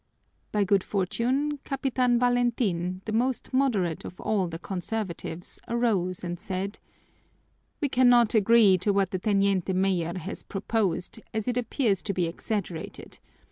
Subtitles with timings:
[0.51, 6.79] By good fortune, Capitan Valentin, the most moderate of all the conservatives, arose and said:
[7.81, 12.25] "We cannot agree to what the teniente mayor has proposed, as it appears to be
[12.25, 13.19] exaggerated.